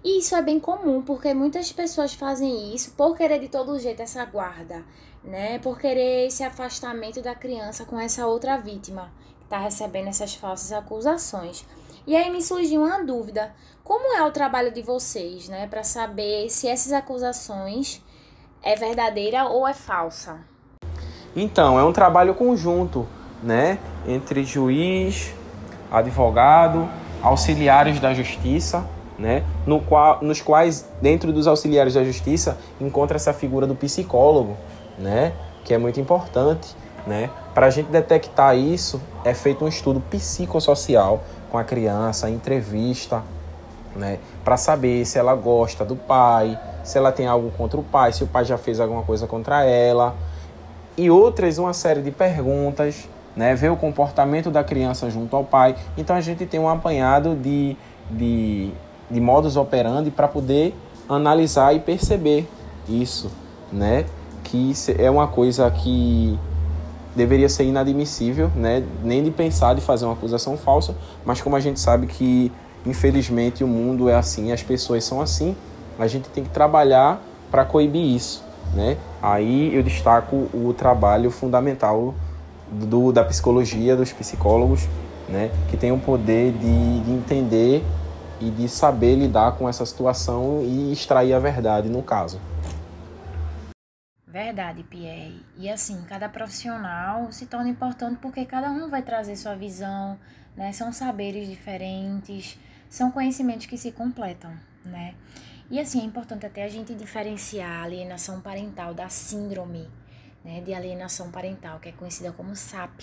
E 0.04 0.18
isso 0.18 0.34
é 0.34 0.42
bem 0.42 0.58
comum, 0.58 1.02
porque 1.02 1.32
muitas 1.32 1.72
pessoas 1.72 2.14
fazem 2.14 2.74
isso 2.74 2.92
por 2.92 3.16
querer 3.16 3.38
de 3.38 3.48
todo 3.48 3.78
jeito 3.78 4.02
essa 4.02 4.24
guarda 4.24 4.84
né? 5.24 5.58
Por 5.58 5.78
querer 5.78 6.26
esse 6.26 6.42
afastamento 6.42 7.22
da 7.22 7.34
criança 7.34 7.84
com 7.84 7.98
essa 7.98 8.26
outra 8.26 8.56
vítima 8.56 9.10
que 9.38 9.44
está 9.44 9.58
recebendo 9.58 10.08
essas 10.08 10.34
falsas 10.34 10.72
acusações. 10.72 11.64
E 12.06 12.16
aí 12.16 12.30
me 12.30 12.42
surgiu 12.42 12.82
uma 12.82 13.04
dúvida: 13.04 13.54
como 13.84 14.16
é 14.16 14.22
o 14.22 14.30
trabalho 14.30 14.72
de 14.72 14.82
vocês, 14.82 15.48
né, 15.48 15.66
para 15.66 15.82
saber 15.82 16.50
se 16.50 16.68
essas 16.68 16.92
acusações 16.92 18.02
é 18.62 18.74
verdadeira 18.74 19.44
ou 19.44 19.66
é 19.66 19.74
falsa? 19.74 20.40
Então, 21.34 21.78
é 21.78 21.84
um 21.84 21.92
trabalho 21.92 22.34
conjunto, 22.34 23.06
né, 23.42 23.78
entre 24.06 24.44
juiz, 24.44 25.32
advogado, 25.92 26.88
auxiliares 27.22 28.00
da 28.00 28.14
justiça, 28.14 28.84
né, 29.18 29.44
no 29.66 29.80
qual, 29.80 30.18
nos 30.22 30.40
quais, 30.40 30.88
dentro 31.00 31.32
dos 31.32 31.46
auxiliares 31.46 31.94
da 31.94 32.02
justiça, 32.02 32.58
encontra 32.80 33.16
essa 33.16 33.32
figura 33.32 33.66
do 33.66 33.74
psicólogo, 33.74 34.56
né? 34.98 35.32
Que 35.64 35.74
é 35.74 35.78
muito 35.78 36.00
importante, 36.00 36.74
né? 37.06 37.30
Para 37.54 37.66
a 37.66 37.70
gente 37.70 37.90
detectar 37.90 38.56
isso, 38.56 39.00
é 39.24 39.32
feito 39.34 39.64
um 39.64 39.68
estudo 39.68 40.00
psicossocial 40.00 41.22
com 41.50 41.58
a 41.58 41.62
criança, 41.62 42.28
entrevista, 42.28 43.22
né? 43.94 44.18
Para 44.42 44.56
saber 44.56 45.04
se 45.04 45.18
ela 45.18 45.34
gosta 45.34 45.84
do 45.84 45.94
pai, 45.94 46.58
se 46.82 46.98
ela 46.98 47.12
tem 47.12 47.26
algo 47.26 47.50
contra 47.52 47.78
o 47.78 47.84
pai, 47.84 48.12
se 48.12 48.24
o 48.24 48.26
pai 48.26 48.44
já 48.44 48.58
fez 48.58 48.80
alguma 48.80 49.02
coisa 49.02 49.26
contra 49.26 49.64
ela. 49.64 50.16
E 50.96 51.10
outras, 51.10 51.58
uma 51.58 51.72
série 51.72 52.02
de 52.02 52.10
perguntas, 52.10 53.08
né? 53.36 53.54
Ver 53.54 53.70
o 53.70 53.76
comportamento 53.76 54.50
da 54.50 54.62
criança 54.62 55.10
junto 55.10 55.34
ao 55.36 55.44
pai. 55.44 55.76
Então 55.96 56.14
a 56.14 56.20
gente 56.20 56.46
tem 56.46 56.60
um 56.60 56.68
apanhado 56.68 57.34
de, 57.34 57.76
de, 58.10 58.70
de 59.10 59.20
modus 59.20 59.56
operandi 59.56 60.10
para 60.10 60.28
poder 60.28 60.74
analisar 61.08 61.74
e 61.74 61.80
perceber 61.80 62.48
isso, 62.88 63.30
né? 63.72 64.04
que 64.42 64.72
é 64.98 65.10
uma 65.10 65.26
coisa 65.26 65.70
que 65.70 66.38
deveria 67.14 67.48
ser 67.48 67.64
inadmissível, 67.64 68.50
né? 68.54 68.82
Nem 69.02 69.22
de 69.22 69.30
pensar 69.30 69.74
de 69.74 69.80
fazer 69.80 70.04
uma 70.04 70.14
acusação 70.14 70.56
falsa, 70.56 70.94
mas 71.24 71.40
como 71.40 71.56
a 71.56 71.60
gente 71.60 71.78
sabe 71.78 72.06
que 72.06 72.50
infelizmente 72.84 73.62
o 73.62 73.66
mundo 73.66 74.08
é 74.08 74.14
assim, 74.14 74.52
as 74.52 74.62
pessoas 74.62 75.04
são 75.04 75.20
assim, 75.20 75.56
a 75.98 76.06
gente 76.06 76.28
tem 76.30 76.42
que 76.42 76.50
trabalhar 76.50 77.22
para 77.50 77.64
coibir 77.64 78.02
isso, 78.02 78.44
né? 78.74 78.96
Aí 79.22 79.74
eu 79.74 79.82
destaco 79.82 80.48
o 80.52 80.74
trabalho 80.76 81.30
fundamental 81.30 82.14
do, 82.72 83.12
da 83.12 83.24
psicologia, 83.24 83.96
dos 83.96 84.12
psicólogos, 84.12 84.88
né? 85.28 85.50
Que 85.70 85.76
tem 85.76 85.92
o 85.92 85.98
poder 85.98 86.52
de, 86.52 87.00
de 87.00 87.10
entender 87.10 87.84
e 88.40 88.50
de 88.50 88.68
saber 88.68 89.16
lidar 89.16 89.52
com 89.52 89.68
essa 89.68 89.86
situação 89.86 90.62
e 90.62 90.92
extrair 90.92 91.32
a 91.32 91.38
verdade 91.38 91.88
no 91.88 92.02
caso. 92.02 92.40
Verdade, 94.26 94.82
Pierre. 94.82 95.44
E 95.58 95.68
assim, 95.68 96.02
cada 96.08 96.28
profissional 96.28 97.30
se 97.30 97.46
torna 97.46 97.68
importante 97.68 98.18
porque 98.20 98.46
cada 98.46 98.70
um 98.70 98.88
vai 98.88 99.02
trazer 99.02 99.36
sua 99.36 99.54
visão, 99.54 100.18
né? 100.56 100.72
São 100.72 100.92
saberes 100.92 101.48
diferentes, 101.48 102.58
são 102.88 103.10
conhecimentos 103.10 103.66
que 103.66 103.76
se 103.76 103.92
completam, 103.92 104.52
né? 104.84 105.14
E 105.70 105.78
assim, 105.78 106.00
é 106.00 106.04
importante 106.04 106.46
até 106.46 106.64
a 106.64 106.68
gente 106.68 106.94
diferenciar 106.94 107.80
a 107.80 107.82
alienação 107.84 108.40
parental 108.40 108.92
da 108.92 109.08
síndrome, 109.08 109.88
né, 110.44 110.60
de 110.60 110.74
alienação 110.74 111.30
parental, 111.30 111.78
que 111.80 111.88
é 111.88 111.92
conhecida 111.92 112.32
como 112.32 112.54
SAP. 112.54 113.00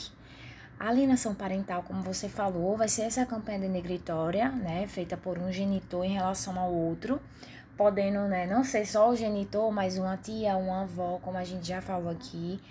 A 0.80 0.88
alienação 0.88 1.36
parental, 1.36 1.84
como 1.84 2.02
você 2.02 2.30
falou, 2.30 2.78
vai 2.78 2.88
ser 2.88 3.02
essa 3.02 3.26
campanha 3.26 3.60
denegritória, 3.60 4.50
né, 4.50 4.88
feita 4.88 5.18
por 5.18 5.38
um 5.38 5.52
genitor 5.52 6.06
em 6.06 6.14
relação 6.14 6.58
ao 6.58 6.74
outro, 6.74 7.22
podendo, 7.76 8.28
né, 8.28 8.48
não 8.48 8.64
ser 8.64 8.86
só 8.86 9.10
o 9.10 9.16
genitor, 9.16 9.72
mas 9.72 9.98
uma 9.98 10.16
tia, 10.16 10.56
uma 10.56 10.84
avó, 10.84 11.20
como 11.22 11.38
a 11.38 11.44
gente 11.44 11.68
já 11.68 11.82
falou 11.82 12.10
aqui. 12.10 12.62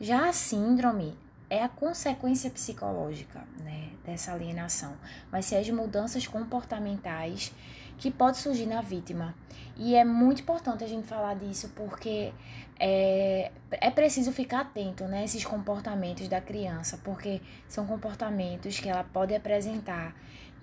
Já 0.00 0.28
a 0.28 0.32
síndrome 0.32 1.16
é 1.50 1.62
a 1.62 1.68
consequência 1.68 2.50
psicológica, 2.50 3.44
né, 3.62 3.90
dessa 4.04 4.32
alienação. 4.32 4.94
Vai 5.30 5.42
ser 5.42 5.56
as 5.56 5.68
mudanças 5.70 6.26
comportamentais 6.26 7.52
que 7.98 8.10
pode 8.10 8.38
surgir 8.38 8.66
na 8.66 8.80
vítima. 8.80 9.34
E 9.76 9.94
é 9.94 10.04
muito 10.04 10.42
importante 10.42 10.82
a 10.82 10.88
gente 10.88 11.06
falar 11.06 11.34
disso 11.34 11.70
porque 11.76 12.32
é, 12.80 13.50
é 13.70 13.90
preciso 13.90 14.32
ficar 14.32 14.60
atento, 14.60 15.04
né, 15.04 15.24
esses 15.24 15.44
comportamentos 15.44 16.26
da 16.28 16.40
criança, 16.40 16.98
porque 17.04 17.40
são 17.68 17.86
comportamentos 17.86 18.78
que 18.78 18.88
ela 18.88 19.04
pode 19.04 19.34
apresentar 19.34 20.14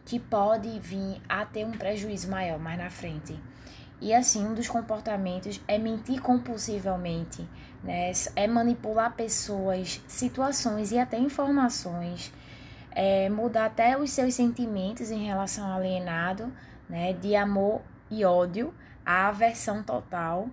que 0.05 0.19
pode 0.19 0.79
vir 0.79 1.21
a 1.27 1.45
ter 1.45 1.65
um 1.65 1.71
prejuízo 1.71 2.29
maior 2.29 2.59
mais 2.59 2.77
na 2.77 2.89
frente. 2.89 3.37
E 3.99 4.13
assim, 4.13 4.45
um 4.45 4.53
dos 4.53 4.67
comportamentos 4.67 5.59
é 5.67 5.77
mentir 5.77 6.21
compulsivamente, 6.21 7.47
né? 7.83 8.11
É 8.35 8.45
manipular 8.45 9.15
pessoas, 9.15 10.01
situações 10.07 10.91
e 10.91 10.99
até 10.99 11.17
informações, 11.17 12.31
é 12.91 13.29
mudar 13.29 13.65
até 13.65 13.97
os 13.97 14.11
seus 14.11 14.35
sentimentos 14.35 15.09
em 15.09 15.25
relação 15.25 15.65
ao 15.65 15.79
alienado, 15.79 16.53
né? 16.89 17.13
De 17.13 17.35
amor 17.35 17.81
e 18.09 18.23
ódio, 18.25 18.73
a 19.05 19.27
aversão 19.27 19.83
total. 19.83 20.49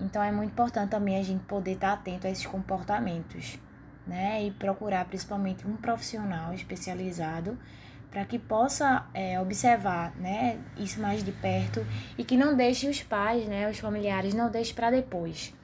Então 0.00 0.22
é 0.22 0.32
muito 0.32 0.50
importante 0.52 0.90
também 0.90 1.18
a 1.18 1.22
gente 1.22 1.44
poder 1.44 1.72
estar 1.72 1.92
atento 1.92 2.26
a 2.26 2.30
esses 2.30 2.46
comportamentos. 2.46 3.58
né? 4.06 4.44
E 4.44 4.50
procurar 4.50 5.04
principalmente 5.04 5.66
um 5.66 5.76
profissional 5.76 6.52
especializado 6.52 7.58
para 8.10 8.24
que 8.26 8.38
possa 8.38 9.06
é, 9.14 9.40
observar, 9.40 10.14
né, 10.16 10.58
isso 10.76 11.00
mais 11.00 11.24
de 11.24 11.32
perto 11.32 11.84
e 12.18 12.22
que 12.22 12.36
não 12.36 12.54
deixe 12.54 12.86
os 12.86 13.02
pais, 13.02 13.46
né, 13.46 13.70
os 13.70 13.78
familiares, 13.78 14.34
não 14.34 14.50
deixe 14.50 14.74
para 14.74 14.90
depois. 14.90 15.54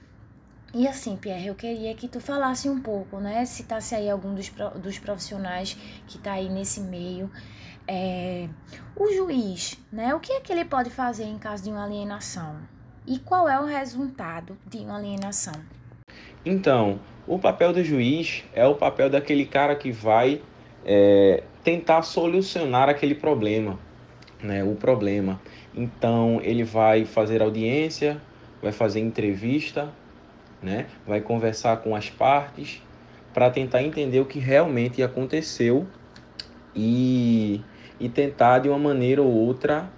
E 0.75 0.87
assim, 0.87 1.17
Pierre, 1.17 1.47
eu 1.47 1.55
queria 1.55 1.95
que 1.95 2.07
tu 2.07 2.21
falasse 2.21 2.69
um 2.69 2.81
pouco, 2.81 3.19
né? 3.19 3.45
Citasse 3.47 3.95
aí 3.95 4.11
algum 4.11 4.35
dos, 4.35 4.53
dos 4.77 4.99
profissionais 4.99 5.77
que 6.07 6.19
está 6.19 6.33
aí 6.33 6.49
nesse 6.49 6.81
meio. 6.81 7.31
É, 7.87 8.47
o 8.95 9.11
juiz, 9.11 9.79
né? 9.91 10.15
O 10.15 10.21
que 10.21 10.33
é 10.33 10.41
que 10.41 10.53
ele 10.53 10.67
pode 10.67 10.91
fazer 10.91 11.25
em 11.25 11.39
caso 11.39 11.65
de 11.65 11.71
uma 11.71 11.85
alienação? 11.85 12.57
E 13.07 13.19
qual 13.19 13.49
é 13.49 13.59
o 13.59 13.65
resultado 13.65 14.59
de 14.67 14.79
uma 14.79 14.99
alienação? 14.99 15.55
Então, 16.45 17.01
o 17.27 17.39
papel 17.39 17.73
do 17.73 17.83
juiz 17.83 18.45
é 18.53 18.67
o 18.67 18.75
papel 18.75 19.09
daquele 19.09 19.47
cara 19.47 19.75
que 19.75 19.91
vai 19.91 20.43
é, 20.85 21.43
tentar 21.65 22.03
solucionar 22.03 22.91
aquele 22.91 23.15
problema, 23.15 23.79
né? 24.43 24.63
O 24.63 24.75
problema. 24.75 25.41
Então, 25.75 26.41
ele 26.43 26.63
vai 26.63 27.07
fazer 27.07 27.41
audiência, 27.41 28.21
vai 28.61 28.73
fazer 28.73 29.01
entrevista, 29.01 29.91
né? 30.63 30.87
Vai 31.07 31.21
conversar 31.21 31.79
com 31.79 31.95
as 31.95 32.11
partes 32.11 32.83
para 33.33 33.51
tentar 33.51 33.83
entender 33.83 34.21
o 34.21 34.25
que 34.25 34.39
realmente 34.39 35.03
aconteceu 35.03 35.87
e, 36.75 37.61
e 38.01 38.09
tentar 38.09 38.61
de 38.61 38.69
uma 38.69 38.79
maneira 38.79 39.23
ou 39.23 39.31
outra 39.31 39.91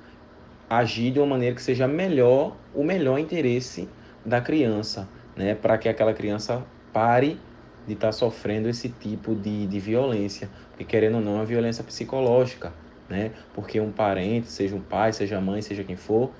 agir 0.68 1.10
de 1.10 1.18
uma 1.18 1.26
maneira 1.26 1.54
que 1.54 1.62
seja 1.62 1.88
melhor, 1.88 2.56
o 2.74 2.84
melhor 2.84 3.18
interesse 3.18 3.88
da 4.24 4.40
criança, 4.40 5.08
né? 5.34 5.54
Para 5.54 5.78
que 5.78 5.88
aquela 5.88 6.12
criança 6.12 6.64
pare 6.92 7.40
de 7.86 7.94
estar 7.94 8.08
tá 8.08 8.12
sofrendo 8.12 8.68
esse 8.68 8.88
tipo 8.88 9.34
de, 9.34 9.66
de 9.66 9.80
violência, 9.80 10.48
porque 10.70 10.84
querendo 10.84 11.16
ou 11.16 11.20
não, 11.20 11.40
é 11.40 11.44
violência 11.44 11.82
psicológica, 11.82 12.72
né? 13.08 13.32
Porque 13.54 13.80
um 13.80 13.90
parente, 13.90 14.48
seja 14.48 14.76
um 14.76 14.80
pai, 14.80 15.12
seja 15.12 15.40
mãe, 15.40 15.60
seja 15.62 15.82
quem 15.82 15.96
for, 15.96 16.30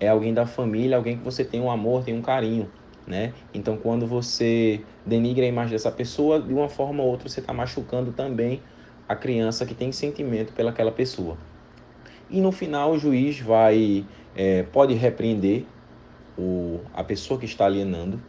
é 0.00 0.08
alguém 0.08 0.34
da 0.34 0.44
família, 0.44 0.96
alguém 0.96 1.16
que 1.16 1.24
você 1.24 1.44
tem 1.44 1.60
um 1.60 1.70
amor, 1.70 2.04
tem 2.04 2.14
um 2.14 2.22
carinho 2.22 2.70
né? 3.08 3.32
Então, 3.54 3.76
quando 3.76 4.06
você 4.06 4.82
denigra 5.04 5.44
a 5.44 5.48
imagem 5.48 5.72
dessa 5.72 5.90
pessoa, 5.90 6.40
de 6.40 6.52
uma 6.52 6.68
forma 6.68 7.02
ou 7.02 7.08
outra 7.08 7.28
você 7.28 7.40
está 7.40 7.52
machucando 7.52 8.12
também 8.12 8.62
a 9.08 9.16
criança 9.16 9.64
que 9.64 9.74
tem 9.74 9.90
sentimento 9.90 10.52
pelaquela 10.52 10.92
pessoa. 10.92 11.38
E 12.28 12.40
no 12.40 12.52
final 12.52 12.92
o 12.92 12.98
juiz 12.98 13.40
vai 13.40 14.04
é, 14.36 14.62
pode 14.64 14.92
repreender 14.92 15.64
o, 16.36 16.80
a 16.92 17.02
pessoa 17.02 17.40
que 17.40 17.46
está 17.46 17.64
alienando, 17.64 18.20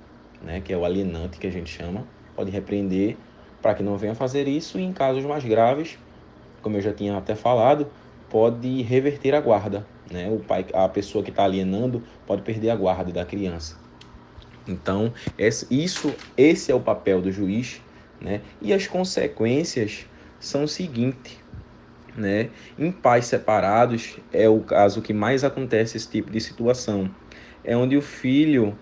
né? 0.42 0.62
Que 0.62 0.72
é 0.72 0.78
o 0.78 0.86
alienante 0.86 1.38
que 1.38 1.46
a 1.46 1.52
gente 1.52 1.70
chama, 1.70 2.08
pode 2.34 2.50
repreender 2.50 3.18
para 3.62 3.74
que 3.74 3.84
não 3.84 3.98
venha 3.98 4.16
fazer 4.16 4.48
isso 4.48 4.80
e 4.80 4.84
em 4.84 4.94
casos 4.94 5.26
mais 5.26 5.44
graves, 5.44 6.00
como 6.62 6.78
eu 6.78 6.82
já 6.82 6.94
tinha 6.94 7.18
até 7.18 7.36
falado, 7.36 7.88
pode 8.30 8.82
reverter 8.84 9.36
a 9.36 9.42
guarda, 9.42 9.86
né? 10.10 10.30
O 10.32 10.40
pai, 10.40 10.66
a 10.74 10.88
pessoa 10.88 11.22
que 11.22 11.30
está 11.30 11.44
alienando 11.44 12.02
pode 12.26 12.42
perder 12.44 12.70
a 12.70 12.76
guarda 12.78 13.12
da 13.12 13.26
criança. 13.26 13.88
Então, 14.70 15.12
esse, 15.38 15.68
isso, 15.72 16.14
esse 16.38 16.72
é 16.72 16.76
o 16.76 16.80
papel 16.80 17.22
do 17.22 17.32
juiz, 17.32 17.82
né? 18.22 18.42
E 18.62 18.72
as 18.72 18.86
consequências 18.86 20.06
são 20.40 20.64
o 20.66 20.68
seguinte, 20.68 21.40
né? 22.16 22.50
Em 22.78 22.92
pais 22.92 23.26
separados 23.26 24.18
é 24.32 24.48
o 24.48 24.60
caso 24.60 25.02
que 25.02 25.14
mais 25.14 25.44
acontece 25.44 25.98
esse 25.98 26.08
tipo 26.08 26.32
de 26.32 26.40
situação. 26.40 27.10
É 27.64 27.76
onde 27.76 27.98
o 27.98 28.02
filho 28.02 28.78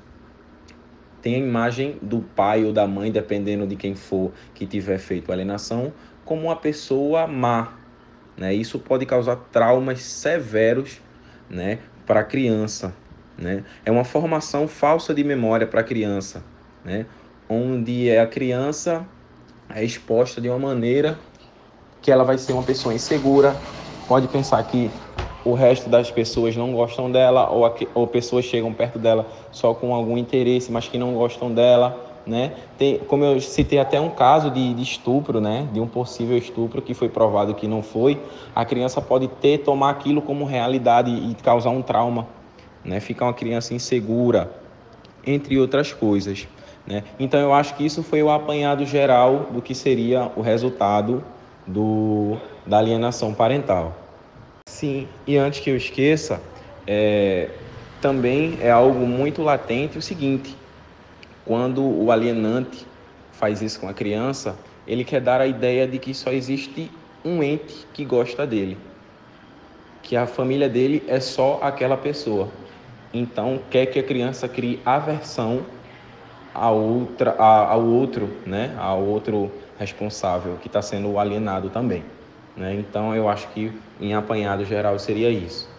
tem 1.21 1.35
a 1.35 1.39
imagem 1.39 1.97
do 2.01 2.19
pai 2.19 2.65
ou 2.65 2.73
da 2.73 2.85
mãe, 2.85 3.11
dependendo 3.11 3.65
de 3.65 3.75
quem 3.75 3.95
for 3.95 4.31
que 4.53 4.67
tiver 4.67 4.97
feito 4.97 5.31
a 5.31 5.35
alienação, 5.35 5.93
como 6.25 6.43
uma 6.43 6.55
pessoa 6.55 7.25
má. 7.27 7.73
Né? 8.35 8.53
Isso 8.53 8.77
pode 8.77 9.05
causar 9.05 9.35
traumas 9.51 10.01
severos 10.01 11.01
né, 11.49 11.79
para 12.05 12.19
a 12.19 12.23
criança. 12.23 12.93
Né? 13.37 13.63
É 13.85 13.91
uma 13.91 14.03
formação 14.03 14.67
falsa 14.67 15.13
de 15.13 15.23
memória 15.23 15.67
para 15.67 15.81
a 15.81 15.83
criança, 15.83 16.43
né? 16.83 17.05
onde 17.49 18.15
a 18.15 18.25
criança 18.25 19.05
é 19.69 19.83
exposta 19.83 20.41
de 20.41 20.49
uma 20.49 20.59
maneira 20.59 21.19
que 22.01 22.11
ela 22.11 22.23
vai 22.23 22.37
ser 22.37 22.53
uma 22.53 22.63
pessoa 22.63 22.93
insegura, 22.93 23.55
pode 24.07 24.27
pensar 24.27 24.63
que 24.63 24.89
o 25.43 25.53
resto 25.53 25.89
das 25.89 26.11
pessoas 26.11 26.55
não 26.55 26.73
gostam 26.73 27.11
dela 27.11 27.49
ou, 27.49 27.65
a, 27.65 27.73
ou 27.93 28.07
pessoas 28.07 28.45
chegam 28.45 28.73
perto 28.73 28.99
dela 28.99 29.25
só 29.51 29.73
com 29.73 29.93
algum 29.93 30.17
interesse, 30.17 30.71
mas 30.71 30.87
que 30.87 30.97
não 30.97 31.13
gostam 31.13 31.53
dela, 31.53 32.21
né? 32.25 32.53
Tem, 32.77 32.99
como 32.99 33.23
eu 33.23 33.39
citei 33.39 33.79
até 33.79 33.99
um 33.99 34.09
caso 34.09 34.51
de, 34.51 34.73
de, 34.73 34.83
estupro, 34.83 35.39
né? 35.39 35.67
De 35.71 35.79
um 35.79 35.87
possível 35.87 36.37
estupro 36.37 36.81
que 36.81 36.93
foi 36.93 37.07
provado 37.07 37.53
que 37.53 37.67
não 37.67 37.81
foi, 37.81 38.21
a 38.53 38.65
criança 38.65 39.01
pode 39.01 39.27
ter 39.27 39.59
tomar 39.59 39.91
aquilo 39.91 40.21
como 40.21 40.43
realidade 40.43 41.11
e 41.11 41.35
causar 41.35 41.69
um 41.69 41.81
trauma 41.81 42.27
né? 42.87 42.99
Ficar 42.99 43.25
uma 43.25 43.33
criança 43.33 43.73
insegura, 43.73 44.49
entre 45.25 45.59
outras 45.59 45.91
coisas. 45.91 46.47
Né? 46.87 47.03
Então 47.19 47.39
eu 47.39 47.53
acho 47.53 47.75
que 47.75 47.85
isso 47.85 48.01
foi 48.01 48.23
o 48.23 48.31
apanhado 48.31 48.85
geral 48.85 49.49
do 49.51 49.61
que 49.61 49.75
seria 49.75 50.31
o 50.37 50.41
resultado 50.41 51.21
do, 51.67 52.37
da 52.65 52.77
alienação 52.77 53.33
parental. 53.33 53.95
Sim, 54.65 55.07
e 55.25 55.37
antes 55.37 55.59
que 55.59 55.69
eu 55.69 55.75
esqueça, 55.75 56.41
é, 56.85 57.49
também 58.01 58.57
é 58.61 58.71
algo 58.71 59.05
muito 59.05 59.41
latente 59.41 59.97
o 59.97 60.01
seguinte: 60.01 60.55
quando 61.45 61.83
o 61.83 62.09
alienante 62.09 62.85
faz 63.33 63.61
isso 63.61 63.79
com 63.79 63.89
a 63.89 63.93
criança, 63.93 64.57
ele 64.87 65.03
quer 65.03 65.19
dar 65.19 65.41
a 65.41 65.47
ideia 65.47 65.85
de 65.85 65.99
que 65.99 66.13
só 66.13 66.31
existe 66.31 66.89
um 67.23 67.43
ente 67.43 67.85
que 67.93 68.05
gosta 68.05 68.47
dele, 68.47 68.77
que 70.01 70.15
a 70.15 70.25
família 70.25 70.69
dele 70.69 71.03
é 71.07 71.19
só 71.19 71.59
aquela 71.61 71.97
pessoa. 71.97 72.47
Então, 73.13 73.59
quer 73.69 73.85
que 73.87 73.99
a 73.99 74.03
criança 74.03 74.47
crie 74.47 74.81
aversão 74.85 75.65
outra, 76.53 77.31
ao 77.37 77.83
outro, 77.83 78.29
né? 78.45 78.75
Ao 78.79 79.01
outro 79.01 79.51
responsável 79.77 80.57
que 80.57 80.67
está 80.67 80.81
sendo 80.81 81.19
alienado 81.19 81.69
também. 81.69 82.03
Né? 82.55 82.73
Então, 82.75 83.15
eu 83.15 83.29
acho 83.29 83.47
que 83.49 83.71
em 84.01 84.13
apanhado 84.15 84.65
geral 84.65 84.97
seria 84.97 85.29
isso. 85.29 85.69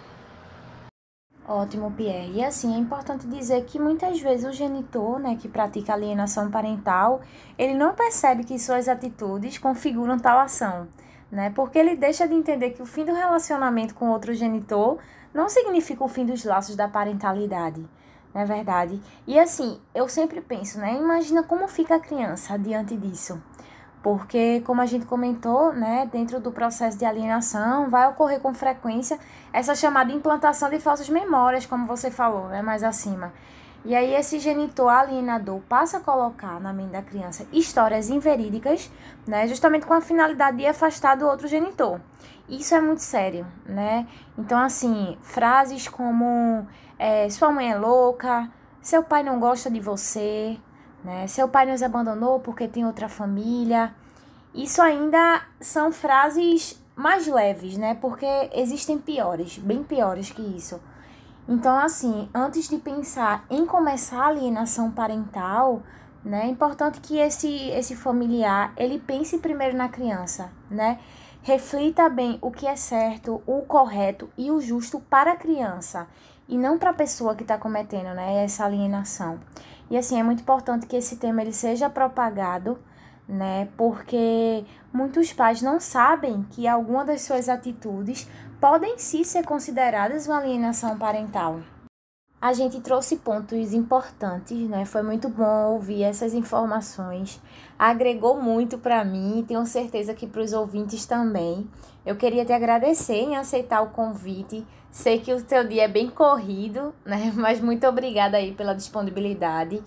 Ótimo, 1.47 1.91
Pierre. 1.91 2.33
E 2.35 2.45
assim, 2.45 2.75
é 2.75 2.79
importante 2.79 3.27
dizer 3.27 3.65
que 3.65 3.79
muitas 3.81 4.21
vezes 4.21 4.45
o 4.45 4.53
genitor, 4.53 5.19
né, 5.19 5.35
que 5.41 5.49
pratica 5.49 5.95
alienação 5.95 6.51
parental, 6.51 7.23
ele 7.59 7.73
não 7.73 7.95
percebe 7.95 8.45
que 8.45 8.59
suas 8.59 8.87
atitudes 8.87 9.57
configuram 9.57 10.19
tal 10.19 10.39
ação, 10.39 10.87
né? 11.31 11.51
Porque 11.55 11.79
ele 11.79 11.97
deixa 11.97 12.27
de 12.27 12.35
entender 12.35 12.71
que 12.71 12.83
o 12.83 12.87
fim 12.87 13.05
do 13.05 13.13
relacionamento 13.13 13.95
com 13.95 14.11
outro 14.11 14.35
genitor 14.35 14.99
não 15.33 15.49
significa 15.49 16.03
o 16.05 16.09
fim 16.09 16.25
dos 16.25 16.45
laços 16.45 16.75
da 16.75 16.89
parentalidade, 16.89 17.85
não 18.35 18.41
é 18.41 18.45
verdade? 18.45 19.01
E 19.27 19.39
assim, 19.39 19.81
eu 19.95 20.09
sempre 20.09 20.41
penso, 20.41 20.79
né? 20.79 20.95
Imagina 20.95 21.43
como 21.43 21.69
fica 21.69 21.97
a 21.97 22.01
criança 22.01 22.59
diante 22.59 22.97
disso. 22.97 23.41
Porque, 24.03 24.63
como 24.65 24.81
a 24.81 24.87
gente 24.87 25.07
comentou, 25.07 25.73
né, 25.73 26.09
dentro 26.11 26.39
do 26.41 26.53
processo 26.53 26.97
de 26.97 27.05
alienação, 27.05 27.91
vai 27.91 28.09
ocorrer 28.09 28.41
com 28.41 28.55
frequência 28.55 29.19
essa 29.53 29.75
chamada 29.75 30.13
implantação 30.13 30.71
de 30.71 30.79
falsas 30.79 31.09
memórias, 31.09 31.67
como 31.67 31.85
você 31.85 32.11
falou, 32.11 32.47
né, 32.49 32.63
mais 32.63 32.85
acima. 32.85 33.33
E 33.89 33.95
aí 33.95 34.15
esse 34.15 34.39
genitor 34.39 34.91
alienador 34.91 35.61
passa 35.61 35.97
a 35.97 36.01
colocar 36.01 36.61
na 36.61 36.75
mente 36.75 36.91
da 36.91 37.01
criança 37.01 37.47
histórias 37.51 38.11
inverídicas, 38.11 38.93
né, 39.27 39.49
justamente 39.49 39.87
com 39.87 39.95
a 39.95 40.01
finalidade 40.03 40.59
de 40.59 40.67
afastar 40.67 41.17
do 41.17 41.27
outro 41.27 41.49
genitor. 41.49 41.99
Isso 42.47 42.75
é 42.75 42.83
muito 42.83 43.01
sério, 43.01 43.47
né? 43.65 44.07
Então, 44.37 44.59
assim, 44.59 45.17
frases 45.23 45.89
como 45.89 46.67
é, 46.99 47.31
sua 47.31 47.51
mãe 47.51 47.73
é 47.73 47.79
louca, 47.79 48.51
seu 48.83 49.03
pai 49.03 49.23
não 49.23 49.41
gosta 49.41 49.71
de 49.71 49.81
você, 49.81 50.59
né? 51.03 51.27
Seu 51.27 51.49
pai 51.49 51.65
nos 51.65 51.83
abandonou 51.83 52.41
porque 52.41 52.69
tem 52.69 52.85
outra 52.85 53.09
família. 53.09 53.95
Isso 54.55 54.83
ainda 54.83 55.41
são 55.63 55.91
frases 55.91 56.79
mais 56.95 57.27
leves, 57.27 57.79
né? 57.79 57.95
Porque 57.95 58.51
existem 58.53 58.99
piores, 58.99 59.57
bem 59.57 59.83
piores 59.83 60.31
que 60.31 60.43
isso. 60.43 60.79
Então, 61.49 61.79
assim, 61.79 62.29
antes 62.35 62.69
de 62.69 62.77
pensar 62.77 63.47
em 63.49 63.65
começar 63.65 64.21
a 64.21 64.27
alienação 64.27 64.91
parental, 64.91 65.83
né, 66.23 66.43
é 66.45 66.47
importante 66.47 67.01
que 67.01 67.17
esse, 67.17 67.71
esse 67.71 67.97
familiar, 67.97 68.75
ele 68.77 68.99
pense 68.99 69.39
primeiro 69.39 69.75
na 69.75 69.89
criança, 69.89 70.53
né? 70.71 70.99
Reflita 71.41 72.07
bem 72.11 72.39
o 72.43 72.51
que 72.51 72.67
é 72.67 72.77
certo, 72.77 73.43
o 73.47 73.63
correto 73.63 74.29
e 74.37 74.51
o 74.51 74.61
justo 74.61 75.01
para 75.01 75.33
a 75.33 75.37
criança 75.37 76.07
e 76.47 76.59
não 76.59 76.79
para 76.79 76.91
a 76.91 76.95
pessoa 76.95 77.35
que 77.35 77.43
está 77.43 77.57
cometendo, 77.57 78.15
né, 78.15 78.45
essa 78.45 78.67
alienação. 78.67 79.41
E 79.91 79.97
assim, 79.97 80.21
é 80.21 80.23
muito 80.23 80.43
importante 80.43 80.87
que 80.87 80.97
esse 80.97 81.17
tema 81.17 81.41
ele 81.41 81.53
seja 81.55 81.89
propagado, 81.89 82.79
né, 83.27 83.69
porque 83.75 84.67
muitos 84.93 85.33
pais 85.33 85.63
não 85.63 85.81
sabem 85.81 86.45
que 86.51 86.69
alguma 86.69 87.07
das 87.07 87.23
suas 87.23 87.49
atitudes 87.49 88.29
podem 88.61 88.99
sim 88.99 89.23
ser 89.23 89.45
consideradas 89.45 90.27
uma 90.27 90.39
alienação 90.39 90.99
parental. 90.99 91.61
A 92.41 92.53
gente 92.53 92.81
trouxe 92.81 93.17
pontos 93.17 93.75
importantes, 93.75 94.69
né? 94.69 94.85
Foi 94.85 95.03
muito 95.03 95.29
bom 95.29 95.73
ouvir 95.73 96.05
essas 96.05 96.35
informações. 96.35 97.41
Agregou 97.77 98.41
muito 98.41 98.79
para 98.79 99.05
mim 99.05 99.41
e 99.41 99.43
tenho 99.43 99.67
certeza 99.67 100.15
que 100.15 100.25
para 100.25 100.43
os 100.43 100.53
ouvintes 100.53 101.05
também. 101.05 101.69
Eu 102.07 102.15
queria 102.15 102.45
te 102.45 102.53
agradecer 102.53 103.17
em 103.17 103.37
aceitar 103.37 103.83
o 103.83 103.91
convite. 103.91 104.65
Sei 104.89 105.19
que 105.19 105.35
o 105.35 105.43
teu 105.43 105.67
dia 105.67 105.85
é 105.85 105.89
bem 105.89 106.09
corrido, 106.09 106.95
né? 107.05 107.33
Mas 107.35 107.61
muito 107.61 107.85
obrigada 107.89 108.37
aí 108.37 108.55
pela 108.55 108.73
disponibilidade. 108.73 109.83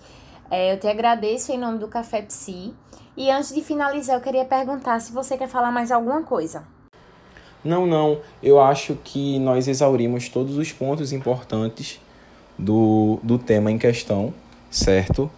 É, 0.50 0.74
eu 0.74 0.78
te 0.78 0.86
agradeço 0.86 1.52
em 1.52 1.58
nome 1.58 1.78
do 1.78 1.88
Café 1.88 2.20
Psi. 2.20 2.74
E 3.16 3.30
antes 3.30 3.54
de 3.54 3.62
finalizar, 3.62 4.16
eu 4.16 4.20
queria 4.20 4.44
perguntar 4.44 5.00
se 5.00 5.10
você 5.10 5.38
quer 5.38 5.48
falar 5.48 5.70
mais 5.70 5.90
alguma 5.90 6.22
coisa. 6.22 6.64
Não, 7.64 7.86
não. 7.86 8.18
Eu 8.42 8.60
acho 8.60 8.96
que 9.04 9.38
nós 9.38 9.68
exaurimos 9.68 10.28
todos 10.28 10.56
os 10.56 10.72
pontos 10.72 11.12
importantes 11.12 12.00
do, 12.58 13.18
do 13.22 13.38
tema 13.38 13.70
em 13.70 13.78
questão, 13.78 14.34
certo? 14.70 15.30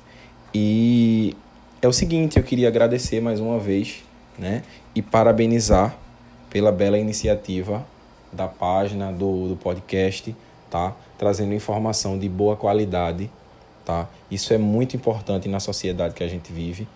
E 0.54 1.36
é 1.82 1.88
o 1.88 1.92
seguinte, 1.92 2.38
eu 2.38 2.42
queria 2.42 2.68
agradecer 2.68 3.20
mais 3.20 3.40
uma 3.40 3.58
vez, 3.58 4.02
né? 4.38 4.62
E 4.94 5.02
parabenizar 5.02 5.96
pela 6.48 6.72
bela 6.72 6.98
iniciativa 6.98 7.84
da 8.32 8.48
página, 8.48 9.12
do, 9.12 9.48
do 9.48 9.56
podcast, 9.56 10.34
tá? 10.70 10.94
Trazendo 11.18 11.52
informação 11.52 12.18
de 12.18 12.28
boa 12.28 12.56
qualidade, 12.56 13.30
tá? 13.84 14.08
Isso 14.30 14.54
é 14.54 14.58
muito 14.58 14.96
importante 14.96 15.48
na 15.48 15.60
sociedade 15.60 16.14
que 16.14 16.24
a 16.24 16.28
gente 16.28 16.52
vive. 16.52 16.88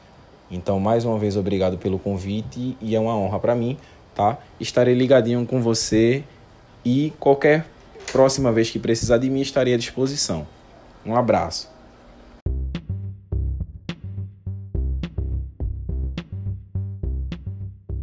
Então, 0.50 0.80
mais 0.80 1.04
uma 1.04 1.18
vez, 1.18 1.37
obrigado 1.37 1.76
pelo 1.76 1.99
convite 1.99 2.76
e 2.80 2.97
é 2.97 3.00
uma 3.00 3.14
honra 3.14 3.38
para 3.38 3.54
mim, 3.54 3.76
tá? 4.18 4.38
Estarei 4.60 4.94
ligadinho 4.94 5.46
com 5.46 5.62
você 5.62 6.25
e 6.84 7.12
qualquer 7.18 7.64
Próxima 8.12 8.50
vez 8.50 8.70
que 8.70 8.78
precisar 8.78 9.18
de 9.18 9.28
mim, 9.28 9.40
estarei 9.40 9.75
à 9.75 9.76
disposição. 9.76 10.46
Um 11.04 11.14
abraço. 11.14 11.70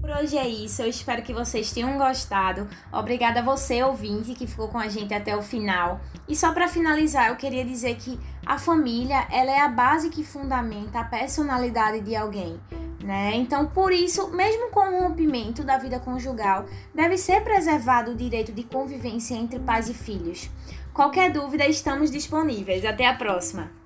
Hoje 0.04 0.38
é 0.38 0.48
isso. 0.48 0.82
Eu 0.82 0.88
espero 0.88 1.24
que 1.24 1.34
vocês 1.34 1.72
tenham 1.72 1.98
gostado. 1.98 2.68
Obrigada 2.94 3.40
a 3.40 3.44
você, 3.44 3.84
ouvinte, 3.84 4.34
que 4.36 4.48
ficou 4.48 4.68
com 4.68 4.78
a 4.78 4.88
gente 4.88 5.14
até 5.14 5.36
o 5.36 5.42
final. 5.42 6.00
E 6.28 6.36
só 6.36 6.54
para 6.54 6.68
finalizar, 6.68 7.30
eu 7.30 7.36
queria 7.36 7.66
dizer 7.66 7.96
que 7.96 8.20
a 8.46 8.58
família, 8.60 9.28
ela 9.32 9.52
é 9.52 9.60
a 9.60 9.68
base 9.68 10.10
que 10.10 10.24
fundamenta 10.24 11.00
a 11.00 11.04
personalidade 11.04 12.02
de 12.02 12.16
alguém 12.16 12.60
né? 13.06 13.36
Então, 13.36 13.68
por 13.68 13.92
isso, 13.92 14.30
mesmo 14.30 14.72
com 14.72 14.80
o 14.80 15.04
rompimento 15.04 15.64
da 15.64 15.78
vida 15.78 16.00
conjugal, 16.00 16.66
deve 16.94 17.18
ser 17.18 17.42
preservado 17.44 18.12
o 18.12 18.16
direito 18.16 18.52
de 18.52 18.64
convivência 18.64 19.36
entre 19.36 19.60
pais 19.60 19.88
e 19.88 19.94
filhos. 19.94 20.50
Qualquer 20.94 21.32
dúvida, 21.32 21.68
estamos 21.68 22.10
disponíveis. 22.10 22.84
Até 22.84 23.06
a 23.06 23.14
próxima! 23.14 23.85